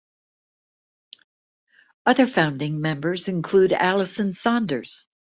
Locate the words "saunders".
4.33-5.05